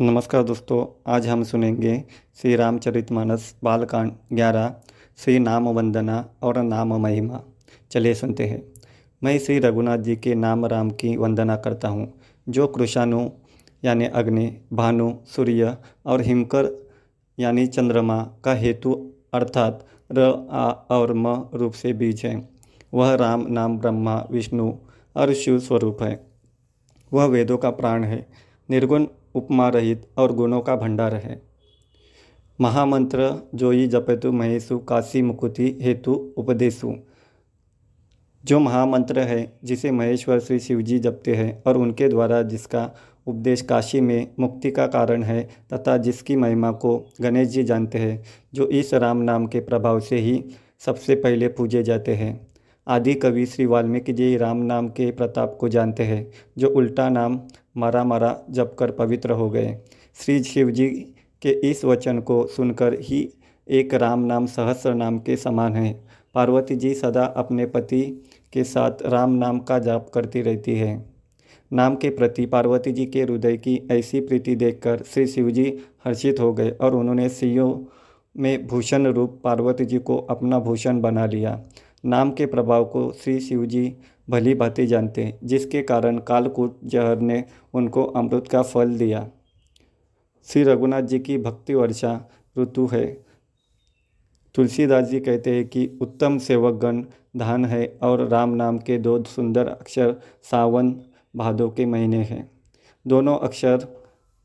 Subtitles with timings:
[0.00, 2.04] नमस्कार दोस्तों, आज हम सुनेंगे
[2.34, 4.74] श्री रामचरितमानस बालकांड ग्यारह,
[5.16, 7.40] श्री नाम वंदना और नाम महिमा
[7.90, 8.62] चलिए सुनते हैं।
[9.22, 12.12] मैं श्री रघुनाथ जी के नाम राम की वंदना करता हूँ,
[12.48, 13.30] जो कृषाणु,
[13.84, 16.88] यानी अग्नि, भानु, सूर्य और हिमकर,
[17.38, 22.48] यानी चंद्रमा का हेतु अर्थात र, आ और म रूप से बीज है।
[22.94, 24.72] वह राम नाम ब्रह्मा, विष्णु
[25.16, 26.26] और शिव स्वरूप है।
[27.12, 28.26] वह वेदों का प्राण है।
[28.70, 31.42] निर्गुण उपमा रहित और गुणों का भंडार है।
[32.60, 36.94] महामंत्र, जोई जपेतु महेशु काशी मुकुति, हेतु उपदेशु।
[38.44, 42.90] जो महामंत्र है, जिसे महेश्वर श्री शिव जी जपते हैं और उनके द्वारा जिसका
[43.26, 48.22] उपदेश काशी में मुक्ति का कारण है तथा जिसकी महिमा को गणेश जी जानते हैं,
[48.54, 50.44] जो इस राम नाम के प्रभाव से ही
[50.78, 52.46] सबसे पहले पूजे जाते हैं।
[52.86, 57.40] आदि कवि श्री वाल्मीकि जी राम नाम के प्रताप को जानते हैं, जो उल्टा नाम
[57.76, 59.76] मरा मरा जप कर पवित्र हो गए।
[60.14, 60.88] श्री शिव जी
[61.42, 63.28] के इस वचन को सुनकर ही
[63.68, 65.92] एक राम नाम सहस्र नाम के समान है।
[66.34, 68.02] पार्वती जी सदा अपने पति
[68.52, 71.04] के साथ राम नाम का जाप करती रहती है।
[71.72, 76.40] नाम के प्रति पार्वती जी के हृदय की ऐसी प्रीति देखकर श्री शिव जी हर्षित
[76.40, 77.78] हो गए और उन्होंने सियों
[78.36, 81.60] में भूषण रूप पार्वती जी को अपना भूषण बना लिया।
[82.04, 83.96] नाम के प्रभाव को श्री शिव जी
[84.30, 89.30] भली भांति जानते हैं, जिसके कारण कालकूट जहर ने उनको अमृत का फल दिया।
[90.44, 93.26] श्री रघुनाथ जी की भक्ति वर्षा ऋतु है।
[94.54, 97.04] तुलसीदास जी कहते हैं कि उत्तम सेवकगण
[97.36, 101.00] धान है और राम नाम के दो सुंदर अक्षर सावन
[101.36, 102.50] भादों के महीने हैं।
[103.06, 103.86] दोनों अक्षर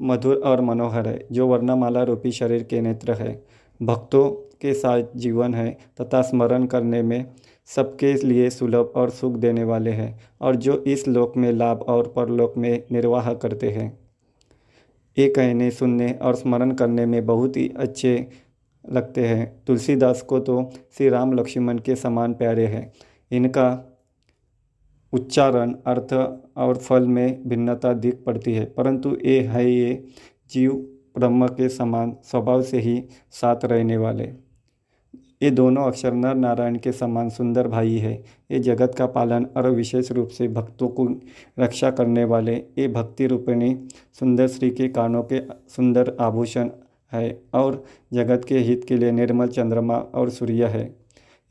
[0.01, 3.45] मधुर और मनोहर है, जो वर्णमाला रूपी शरीर के नेत्र है।
[3.81, 7.25] भक्तों के साथ जीवन है तथा स्मरण करने में
[7.69, 12.07] सबके लिए सुलभ और सुख देने वाले हैं और जो इस लोक में लाभ और
[12.15, 13.91] परलोक में निर्वाह करते हैं।
[15.17, 18.27] ये कहने, सुनने और स्मरण करने में बहुत ही अच्छे
[18.85, 22.91] लगते हैं। तुलसीदास को तो श्री राम लक्ष्मण के समान प्यारे हैं।
[23.31, 23.69] इनका
[25.13, 26.13] उच्चारण अर्थ
[26.57, 30.03] और फल में भिन्नता दिख पड़ती है, परंतु ये है ये
[30.51, 30.73] जीव
[31.17, 34.31] ब्रह्म के समान स्वभाव से ही साथ रहने वाले।
[35.41, 38.13] ये दोनों अक्षर नर नारायण के समान सुंदर भाई है।
[38.51, 41.07] ये जगत का पालन और विशेष रूप से भक्तों को
[41.59, 43.75] रक्षा करने वाले ये भक्ति रूपिणी
[44.19, 45.41] सुंदर श्री के कानों के
[45.75, 46.69] सुंदर आभूषण
[47.11, 50.83] है और जगत के हित के लिए निर्मल चंद्रमा और सूर्य है।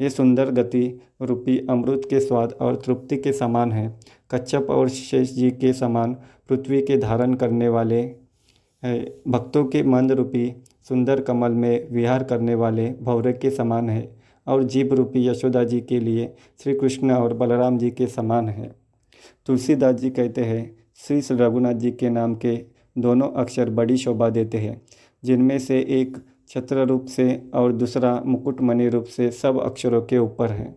[0.00, 3.88] ये सुंदर गति रूपी अमृत के स्वाद और तृप्ति के समान है।
[4.30, 6.14] कच्छप और शेष जी के समान
[6.48, 8.00] पृथ्वी के धारण करने वाले
[8.82, 8.98] है।
[9.28, 10.52] भक्तों के मंद रूपी
[10.90, 14.08] सुंदर कमल में विहार करने वाले भौरे के समान है
[14.46, 16.26] और जीव रूपी यशोदा जी के लिए
[16.62, 18.70] श्री कृष्ण और बलराम जी के समान है।
[19.46, 22.56] तुलसीदास जी कहते हैं, श्री रघुनाथ जी के नाम के
[22.98, 24.80] दोनों अक्षर बड़ी शोभा देते हैं,
[25.22, 26.16] जिनमें से एक
[26.48, 30.74] छत्र रूप से और दूसरा मुकुटमणि रूप से सब अक्षरों के ऊपर है।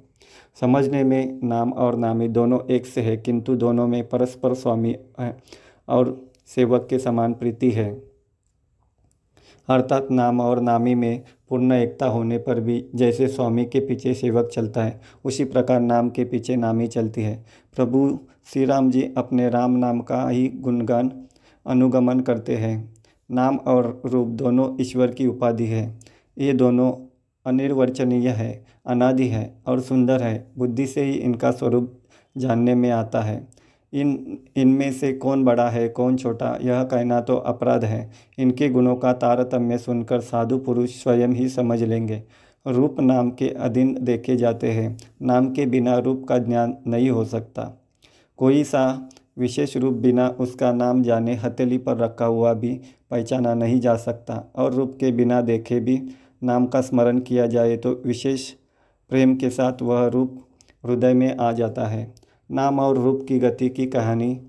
[0.61, 4.95] समझने में नाम और नामी दोनों एक से है, किंतु दोनों में परस्पर स्वामी
[5.87, 8.12] और सेवक के समान प्रीति है।
[9.69, 14.49] अर्थात नाम और नामी में पूर्ण एकता होने पर भी जैसे स्वामी के पीछे सेवक
[14.53, 19.49] चलता है, उसी प्रकार नाम के पीछे नामी चलती है। प्रभु श्री राम जी अपने
[19.49, 21.11] राम नाम का ही गुणगान,
[21.67, 22.93] अनुगमन करते हैं।
[23.31, 25.99] नाम और रूप दोनों ईश्वर की उपाधि है।
[26.37, 26.91] ये दोनों
[27.45, 31.99] अनिर्वचनीय है, अनादि है और सुंदर है। बुद्धि से ही इनका स्वरूप
[32.37, 33.47] जानने में आता है।
[33.93, 38.95] इन, इनमें से कौन बड़ा है, कौन छोटा, यह कहना तो अपराध है। इनके गुणों
[38.95, 42.23] का तारतम्य सुनकर साधु पुरुष स्वयं ही समझ लेंगे।
[42.67, 47.25] रूप नाम के अधीन देखे जाते हैं। नाम के बिना रूप का ज्ञान नहीं हो
[47.25, 47.83] सकता।
[48.37, 52.79] कोई सा विशेष रूप बिना उसका नाम जाने हथेली पर रखा हुआ भी
[53.11, 56.01] पहचाना नहीं जा सकता और रूप के बिना देखे भी
[56.43, 58.49] नाम का स्मरण किया जाए तो विशेष
[59.09, 60.43] प्रेम के साथ वह रूप
[60.85, 62.13] हृदय में आ जाता है।
[62.53, 64.39] नाम और रूप की गति की कहानी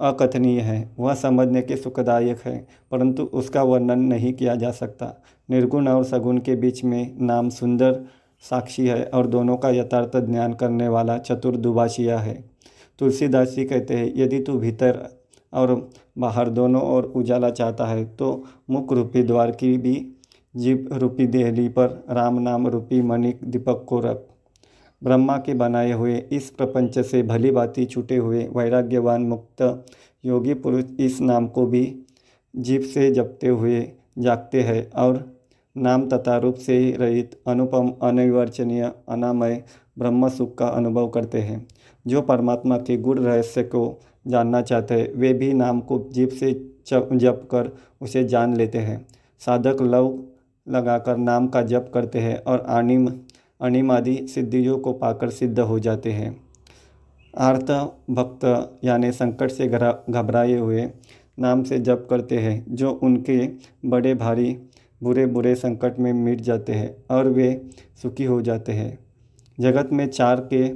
[0.00, 2.56] अकथनीय है। वह समझने के सुखदायक है,
[2.90, 5.14] परंतु उसका वर्णन नहीं किया जा सकता।
[5.48, 8.04] निर्गुण और सगुण के बीच में नाम सुंदर,
[8.44, 12.34] साक्षी है और दोनों का यथार्थ ज्ञान करने वाला चतुर दुभाषिया है।
[12.98, 15.02] तुलसीदास जी कहते हैं, यदि तू भीतर
[15.52, 19.94] और बाहर दोनों ओर उजाला चाहता है तो मुख रूपी द्वार की भी
[20.54, 24.26] जीव रूपी देहली पर राम नाम रूपी मणिक दीपक को रख।
[25.02, 29.86] ब्रह्मा के बनाए हुए इस प्रपंच से भली भांति छूटे हुए वैराग्यवान मुक्त
[30.24, 31.98] योगी पुरुष इस नाम को भी
[32.56, 35.34] जीव से जपते हुए जागते हैं और
[35.76, 39.64] नाम तथा रूप से ही रहित अनुपम, अनिर्वचनीय, अनामय
[39.98, 41.66] ब्रह्म सुख का अनुभव करते हैं।
[42.06, 46.52] जो परमात्मा के गुण रहस्य को जानना चाहते हैं, वे भी नाम को जीप से
[46.92, 47.70] जप कर
[48.00, 49.06] उसे जान लेते हैं।
[49.40, 50.24] साधक लव
[50.68, 53.08] लगाकर नाम का जप करते हैं और अनिम
[53.64, 56.36] अनिम आदि सिद्धियों को पाकर सिद्ध हो जाते हैं।
[57.34, 57.70] आर्त
[58.10, 58.44] भक्त
[58.84, 60.82] यानी संकट से घबराए हुए
[61.38, 63.46] नाम से जप करते हैं, जो उनके
[63.84, 64.56] बड़े भारी,
[65.02, 67.48] बुरे बुरे संकट में मिट जाते हैं और वे
[68.02, 68.98] सुखी हो जाते हैं।
[69.60, 70.68] जगत में चार के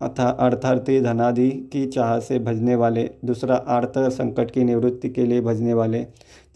[0.00, 5.40] अथा अर्थार्थी धनादि की चाह से भजने वाले, दूसरा आर्थ संकट की निवृत्ति के लिए
[5.40, 6.06] भजने वाले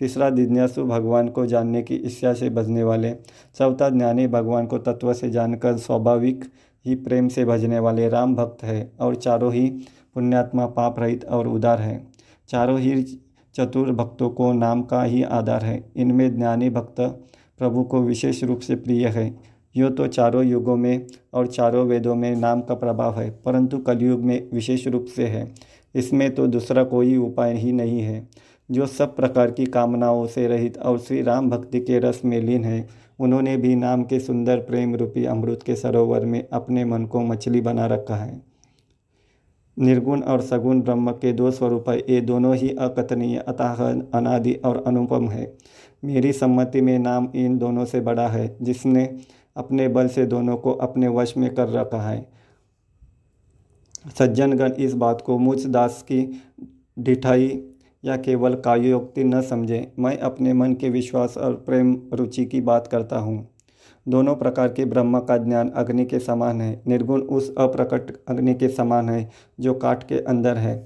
[0.01, 3.13] तीसरा जिज्ञासु भगवान को जानने की इच्छा से भजने वाले।
[3.57, 6.45] चौथा ज्ञानी भगवान को तत्व से जानकर स्वाभाविक
[6.85, 9.69] ही प्रेम से भजने वाले राम भक्त है और चारों ही
[10.15, 12.07] पुण्यात्मा पाप रहित और उदार है।
[12.49, 13.03] चारों ही
[13.55, 17.01] चतुर भक्तों को नाम का ही आधार है। इनमें ज्ञानी भक्त
[17.59, 19.35] प्रभु को विशेष रूप से प्रिय है।
[19.75, 24.21] यो तो चारों युगों में और चारों वेदों में नाम का प्रभाव है, परंतु कलयुग
[24.21, 25.55] में विशेष रूप से है।
[25.95, 28.29] इसमें तो दूसरा कोई उपाय ही नहीं है।
[28.71, 32.65] जो सब प्रकार की कामनाओं से रहित और श्री राम भक्ति के रस में लीन
[32.65, 32.89] है,
[33.21, 37.61] उन्होंने भी नाम के सुंदर प्रेम रूपी अमृत के सरोवर में अपने मन को मछली
[37.61, 38.43] बना रखा है।
[39.79, 45.29] निर्गुण और सगुण ब्रह्म के दो स्वरूप ये दोनों ही अकथनीय अतः अनादि और अनुपम
[45.29, 45.57] है।
[46.05, 49.17] मेरी सम्मति में नाम इन दोनों से बड़ा है, जिसने
[49.57, 52.29] अपने बल से दोनों को अपने वश में कर रखा है।
[54.19, 56.43] सज्जनगण इस बात को मुझ दास की
[56.99, 57.63] ढिठाई
[58.05, 62.87] या केवल कायोक्ति न समझें, मैं अपने मन के विश्वास और प्रेम रुचि की बात
[62.87, 63.49] करता हूँ।
[64.07, 68.69] दोनों प्रकार के ब्रह्म का ज्ञान अग्नि के समान है। निर्गुण उस अप्रकट अग्नि के
[68.69, 69.29] समान है
[69.61, 70.77] जो काट के अंदर है,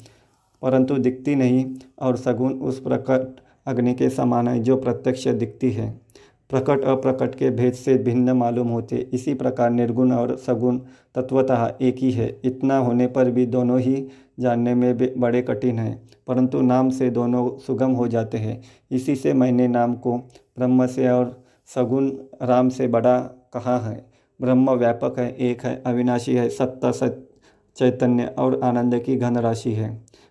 [0.62, 1.64] परंतु दिखती नहीं,
[1.99, 5.91] और सगुण उस प्रकट अग्नि के समान है जो प्रत्यक्ष दिखती है।
[6.50, 10.79] प्रकट अप्रकट के भेद से भिन्न मालूम होते। इसी प्रकार निर्गुण और सगुण
[11.14, 14.06] तत्वतः एक ही है। इतना होने पर भी दोनों ही
[14.42, 18.60] जानने में भी बड़े कठिन हैं, परंतु नाम से दोनों सुगम हो जाते हैं।
[18.90, 20.16] इसी से मैंने नाम को
[20.58, 21.36] ब्रह्म से और
[21.68, 22.10] सगुण
[22.42, 23.18] राम से बड़ा
[23.54, 24.04] कहा है।
[24.40, 27.28] ब्रह्म व्यापक है, एक है, अविनाशी है, सत्ता सत
[27.76, 29.90] चैतन्य और आनंद की घन राशि है।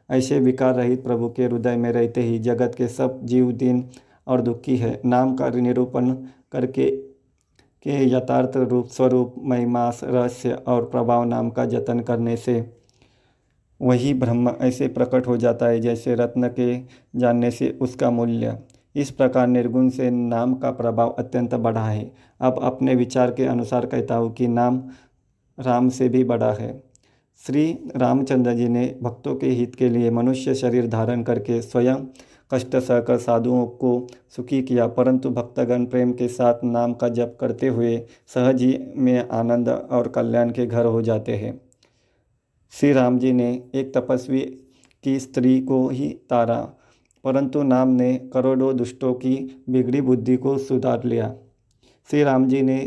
[0.09, 3.83] ऐसे विकार रहित प्रभु के हृदय में रहते ही जगत के सब जीव दिन
[4.27, 6.11] और दुखी है। नाम का निरूपण
[6.51, 6.89] करके,
[7.85, 12.59] के यथार्थ रूप, स्वरूप महिमास रहस्य और प्रभाव नाम का जतन करने से
[13.81, 16.75] वही ब्रह्म ऐसे प्रकट हो जाता है जैसे रत्न के
[17.19, 18.57] जानने से उसका मूल्य।
[18.95, 22.11] इस प्रकार निर्गुण से नाम का प्रभाव अत्यंत बढ़ा है।
[22.41, 24.81] अब अपने विचार के अनुसार कहता हूँ कि नाम
[25.57, 26.71] राम से भी बड़ा है।
[27.41, 32.05] श्री रामचंद्र जी ने भक्तों के हित के लिए मनुष्य शरीर धारण करके स्वयं
[32.51, 37.67] कष्ट सहकर साधुओं को सुखी किया, परंतु भक्तगण प्रेम के साथ नाम का जप करते
[37.67, 37.97] हुए
[38.27, 38.63] सहज
[38.97, 41.59] में आनंद और कल्याण के घर हो जाते हैं।
[42.73, 44.39] श्री राम जी ने एक तपस्वी
[45.03, 46.59] की स्त्री को ही तारा,
[47.23, 49.35] परंतु नाम ने करोड़ों दुष्टों की
[49.69, 51.33] बिगड़ी बुद्धि को सुधार लिया।
[52.09, 52.77] श्री राम जी ने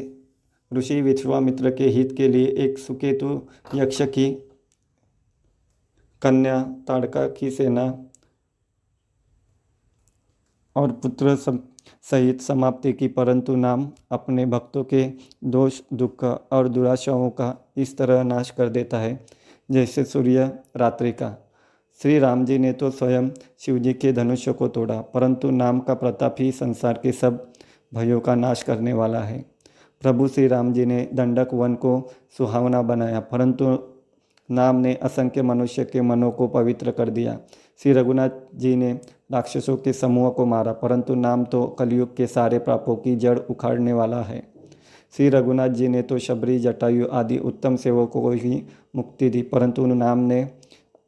[0.73, 3.41] ऋषि विश्वामित्र के हित के लिए एक सुकेतु
[3.75, 4.31] यक्ष की
[6.23, 7.85] कन्या ताड़का की सेना
[10.77, 15.07] और पुत्र सहित समाप्ति की, परंतु नाम अपने भक्तों के
[15.45, 21.37] दोष, दुख और दुराशाओं का इस तरह नाश कर देता है। जैसे सूर्य रात्रि का।
[22.01, 25.95] श्री राम जी ने तो स्वयं शिव जी के धनुष्य को तोड़ा, परंतु नाम का
[25.95, 27.53] प्रताप ही संसार के सब
[27.93, 29.45] भयों का नाश करने वाला है।
[30.03, 33.79] प्रभु श्री राम जी ने दंडक वन को सुहावना बनाया, परंतु
[34.49, 37.39] नाम ने असंख्य मनुष्य के मनों को पवित्र कर दिया।
[37.81, 38.93] श्री रघुनाथ जी ने
[39.33, 43.93] राक्षसों के समूह को मारा, परंतु नाम तो कलयुग के सारे पापों की जड़ उखाड़ने
[43.93, 44.54] वाला है।
[45.17, 48.63] श्री रघुनाथ जी ने तो शबरी जटायु आदि उत्तम सेवकों को ही
[48.97, 50.51] मुक्ति दी परंतु नाम ने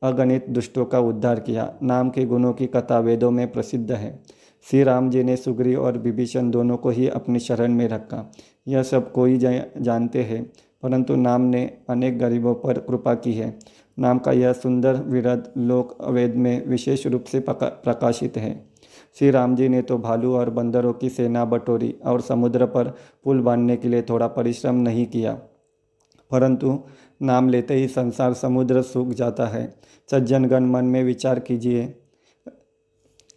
[0.02, 4.22] अगणित दुष्टों का उद्धार किया। नाम के गुणों की कथा वेदों में प्रसिद्ध है।
[4.70, 8.32] श्री राम जी ने सुग्री और विभीषण दोनों को ही अपनी शरण में रखा।
[8.68, 13.58] यह सब कोई जा, जानते हैं परंतु नाम ने अनेक गरीबों पर कृपा की है।
[13.98, 18.65] नाम का यह सुंदर विरध लोक वेद में विशेष रूप से प्रकाशित है।
[19.18, 22.88] श्री राम जी ने तो भालू और बंदरों की सेना बटोरी और समुद्र पर
[23.24, 25.38] पुल बांधने के लिए थोड़ा परिश्रम नहीं किया।
[26.30, 26.80] परंतु
[27.22, 29.74] नाम लेते ही संसार समुद्र सूख जाता है।
[30.10, 31.94] सज्जनगण मन में विचार कीजिए।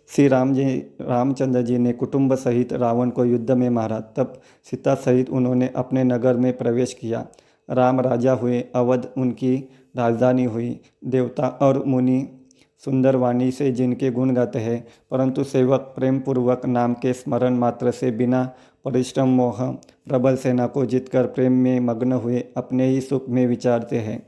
[0.08, 4.96] श्री राम जी, रामचंद्र जी ने कुटुंब सहित रावण को युद्ध में मारा। तब सीता
[4.96, 7.28] सहित उन्होंने अपने नगर में प्रवेश किया।
[7.70, 12.38] राम राजा हुए, अवध उनकी राजधानी हुई। देवता और मुनि
[12.86, 17.91] सुंदर वाणी से जिनके गुण गाते हैं, परंतु सेवक प्रेम पूर्वक नाम के स्मरण मात्र
[17.91, 18.43] से बिना
[18.86, 19.62] परिश्रम मोह
[20.07, 24.21] प्रबल सेना को जीतकर प्रेम में मग्न हुए अपने ही सुख में विचारते हैं।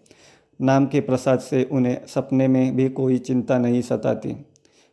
[0.59, 4.35] नाम के प्रसाद से उन्हें सपने में भी कोई चिंता नहीं सताती।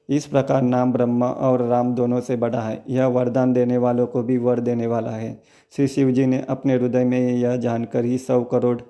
[0.08, 4.22] इस प्रकार नाम ब्रह्मा और राम दोनों से बड़ा है। यह वरदान देने वालों को
[4.22, 5.32] भी वर देने वाला है।
[5.72, 8.80] श्री शिव जी ने अपने हृदय में यह जानकर ही सौ करोड़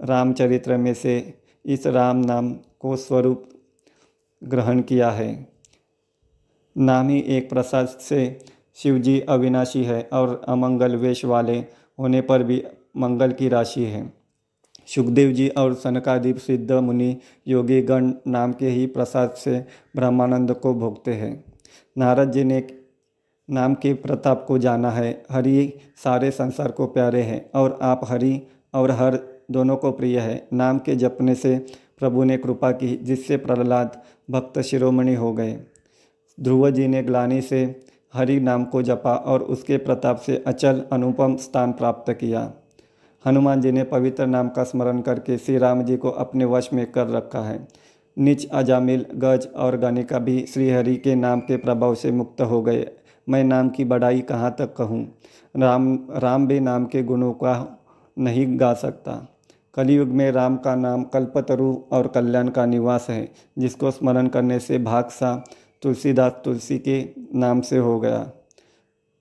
[0.00, 3.44] रामचरित्र में से इस राम नाम को स्वरूप
[4.44, 5.48] ग्रहण किया है।
[6.76, 8.38] नाम ही एक प्रसाद से
[8.74, 11.58] शिव जी अविनाशी है और अमंगल वेश वाले
[11.98, 12.64] होने पर भी
[12.96, 14.12] मंगल की राशि है।
[14.86, 17.16] सुखदेव जी और सनकादीप सिद्ध मुनि
[17.48, 19.64] योगी गण नाम के ही प्रसाद से
[19.96, 21.44] ब्रह्मानंद को भोगते हैं।
[21.98, 22.66] नारद जी ने
[23.50, 25.72] नाम के प्रताप को जाना है। हरि
[26.04, 28.40] सारे संसार को प्यारे हैं और आप हरि
[28.74, 29.18] और हर
[29.50, 31.58] दोनों को प्रिय है। नाम के जपने से
[31.98, 35.58] प्रभु ने कृपा की, जिससे प्रहलाद भक्त शिरोमणि हो गए।
[36.40, 37.80] ध्रुव जी ने ग्लानी से
[38.14, 42.52] हरि नाम को जपा और उसके प्रताप से अचल अनुपम स्थान प्राप्त किया।
[43.26, 46.92] हनुमान जी ने पवित्र नाम का स्मरण करके श्री राम जी को अपने वश में
[46.92, 47.68] कर रखा है।
[48.18, 52.90] निच अजामिल, गज और गणिका भी श्रीहरि के नाम के प्रभाव से मुक्त हो गए।
[53.28, 55.18] मैं नाम की बढ़ाई कहाँ तक कहूँ?
[55.56, 57.82] राम राम भी नाम के गुणों का
[58.18, 59.33] नहीं गा सकता।
[59.74, 64.78] कलयुग में राम का नाम कल्पतरु और कल्याण का निवास है, जिसको स्मरण करने से
[64.78, 65.44] भाग सा
[65.82, 68.30] तुलसीदास तुलसी के नाम से हो गया।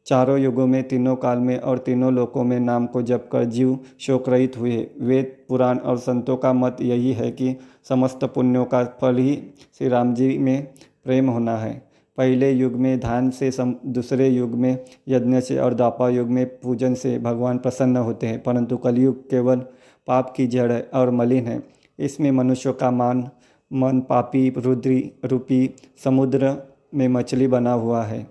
[0.06, 3.80] चारों युगों में, तीनों काल में और तीनों लोकों में नाम को जप कर जीव
[4.00, 7.56] शोकरहित हुए। वेद, पुराण और संतों का मत यही है कि
[7.90, 9.36] समस्त पुण्यों का फल ही
[9.78, 10.68] श्री राम जी में
[11.04, 14.78] प्रेम होना है। पहले युग में ध्यान से सम दूसरे युग में
[15.08, 19.60] यज्ञ से और दापा युग में पूजन से भगवान प्रसन्न होते हैं, परंतु कलयुग केवल
[20.08, 21.62] पाप की जड़ है और मलिन है।
[22.00, 23.30] इसमें मनुष्यों का मान,
[23.72, 25.70] मन पापी, रुद्री, रूपी,
[26.04, 26.56] समुद्र
[26.94, 28.26] में मछली बना हुआ है।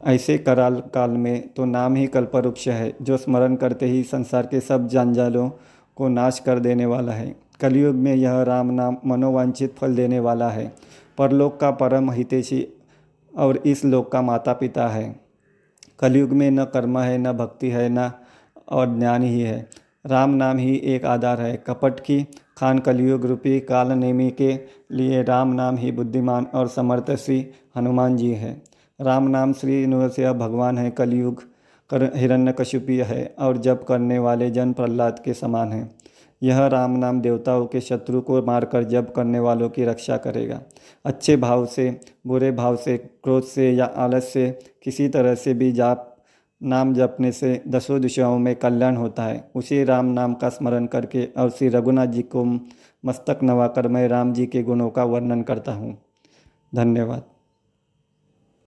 [0.00, 4.60] ऐसे कराल काल में तो नाम ही कल्पवृक्ष है, जो स्मरण करते ही संसार के
[4.60, 5.48] सब जंजालों
[5.96, 10.48] को नाश कर देने वाला है। कलयुग में यह राम नाम मनोवांछित फल देने वाला
[10.50, 10.72] है।
[11.18, 12.68] परलोक का परम हितेशी
[13.36, 15.20] और इस लोक का माता पिता है।
[15.98, 18.10] कलयुग में न कर्म है, न भक्ति है, न
[18.68, 19.70] और ज्ञान ही है।
[20.06, 22.22] राम नाम ही एक आधार है। कपट की
[22.56, 24.60] खान कलयुग रूपी काल नेमी के
[24.92, 28.62] लिए राम नाम ही बुद्धिमान और समर्थ श्री हनुमान जी है।
[29.00, 31.42] राम नाम श्री नृसिंह भगवान है। कलयुग
[31.90, 36.03] कर हिरण्यकशिपी है और जप करने वाले जन प्रहलाद के समान है।
[36.44, 40.60] यह राम नाम देवताओं के शत्रु को मारकर जप करने वालों की रक्षा करेगा।
[41.04, 45.72] अच्छे भाव से, बुरे भाव से, क्रोध से या आलस से किसी तरह से भी
[45.72, 46.16] जाप,
[46.62, 51.24] नाम जपने से दसों दिशाओं में कल्याण होता है। उसी राम नाम का स्मरण करके
[51.24, 52.44] और श्री रघुनाथ जी को
[53.04, 55.98] मस्तक नवाकर मैं राम जी के गुणों का वर्णन करता हूँ।
[56.74, 57.33] धन्यवाद।